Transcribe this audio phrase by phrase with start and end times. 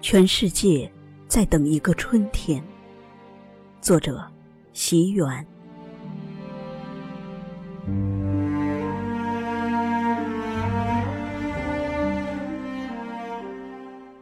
[0.00, 0.90] 全世界
[1.26, 2.62] 在等一个春天。
[3.80, 4.24] 作者：
[4.72, 5.46] 席元。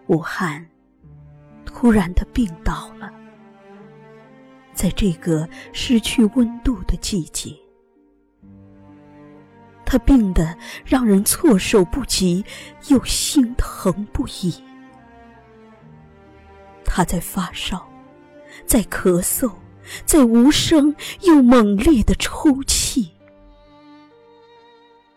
[0.07, 0.65] 武汉
[1.65, 3.13] 突然的病倒了，
[4.73, 7.55] 在这个失去温度的季节，
[9.85, 12.45] 他病得让人措手不及，
[12.89, 14.55] 又心疼不已。
[16.97, 17.87] 他在发烧，
[18.65, 19.53] 在咳嗽，
[20.07, 23.11] 在无声又猛烈的抽泣。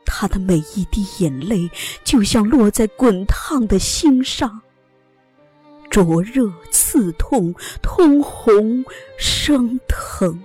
[0.05, 1.71] 他的每一滴眼泪，
[2.03, 4.59] 就像落在滚烫的心上，
[5.89, 8.83] 灼热、刺痛、通红、
[9.17, 10.43] 生疼。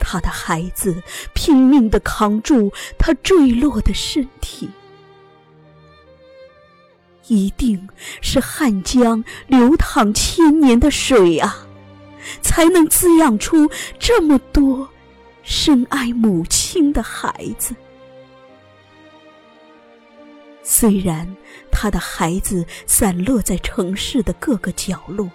[0.00, 1.00] 他的孩子
[1.32, 4.68] 拼命的扛住他坠落的身体。
[7.28, 7.88] 一定
[8.20, 11.66] 是汉江流淌千年的水啊，
[12.40, 14.88] 才能滋养出这么多
[15.42, 17.74] 深爱母亲的孩子。
[20.62, 21.36] 虽然
[21.70, 25.30] 他的孩子散落在城市的各个角落，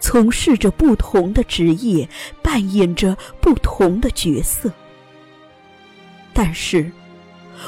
[0.00, 2.08] 从事着不同的职业，
[2.42, 4.70] 扮演着不同的角色，
[6.32, 6.90] 但是。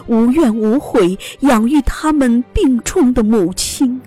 [0.07, 4.01] 无怨无悔养育他们病重的母亲，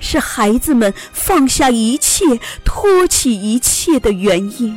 [0.00, 2.24] 是孩子们放下一切、
[2.64, 4.76] 托起一切的原因。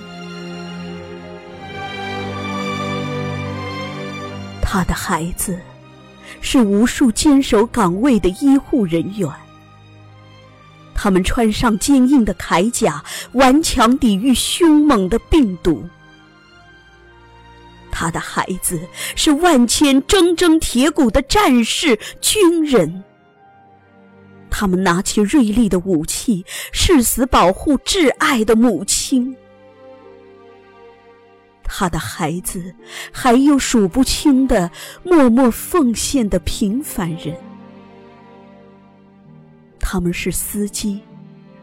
[4.61, 5.59] 他的孩子
[6.39, 9.30] 是无数坚守岗位的医护人员，
[10.95, 15.83] 他们穿上坚硬的铠甲，顽强抵御凶猛的病毒。
[17.91, 18.79] 他的孩子
[19.15, 23.03] 是万千铮铮铁骨的战士、军人，
[24.49, 29.35] 他们拿起锐利的武器，誓死保护挚爱的母亲。
[31.63, 32.75] 他的孩子
[33.11, 34.69] 还有数不清的
[35.03, 37.35] 默默奉献的平凡人，
[39.79, 41.02] 他们是司机，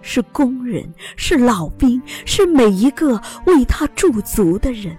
[0.00, 4.96] 是工人，是老兵，是每一个为他驻足的人。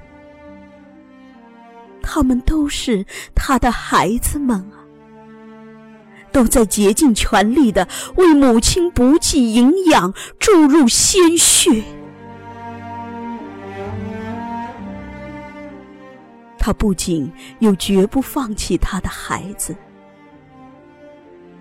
[2.12, 3.06] 他们都是
[3.36, 4.82] 他的孩子们啊，
[6.32, 11.84] 都在竭尽全力的为母亲补给营养、注入鲜血。
[16.58, 19.76] 他不仅有绝不放弃他的孩子，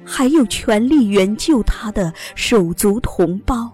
[0.03, 3.71] 还有全力援救他的手足同胞。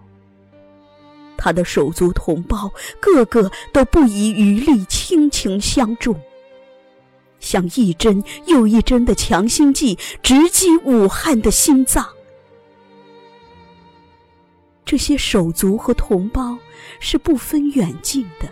[1.37, 2.69] 他的手足同胞
[3.01, 6.17] 个个都不遗余力，倾情相助。
[7.45, 12.09] 像一针又一针的强心剂，直击武汉的心脏。
[14.87, 16.57] 这些手足和同胞
[17.01, 18.49] 是不分远近的，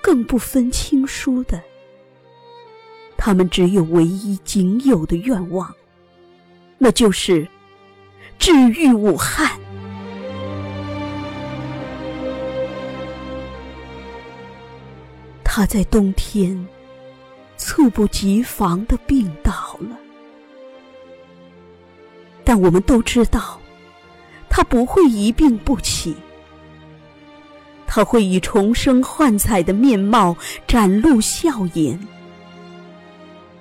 [0.00, 1.60] 更不分亲疏的。
[3.16, 5.74] 他们只有唯一仅有的愿望，
[6.78, 7.46] 那就是
[8.38, 9.58] 治愈武汉。
[15.44, 16.68] 他在冬天。
[17.60, 19.94] 猝不及防的病倒了，
[22.42, 23.60] 但我们都知道，
[24.48, 26.16] 他不会一病不起，
[27.86, 30.34] 他会以重生焕彩的面貌
[30.66, 32.00] 展露笑颜。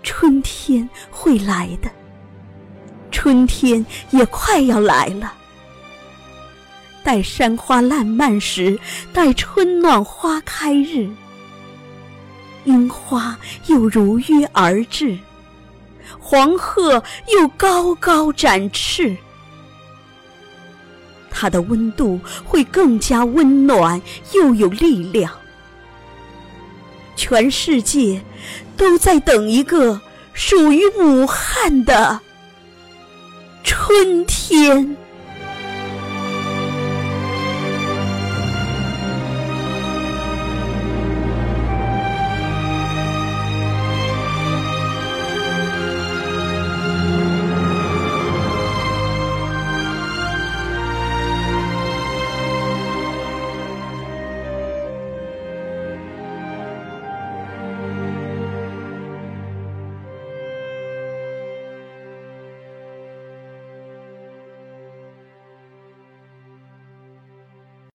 [0.01, 1.91] 春天会来的，
[3.11, 5.33] 春天也快要来了。
[7.03, 8.79] 待山花烂漫时，
[9.11, 11.09] 待春暖花开日。
[12.69, 13.35] 樱花
[13.65, 15.17] 又如约而至，
[16.19, 19.17] 黄鹤又高高展翅，
[21.31, 23.99] 它的温度会更加温暖
[24.33, 25.33] 又有力量。
[27.15, 28.23] 全世界
[28.77, 29.99] 都在等一个
[30.33, 32.19] 属于武汉的
[33.63, 34.95] 春天。